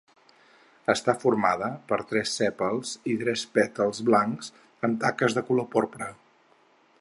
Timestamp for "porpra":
5.77-6.09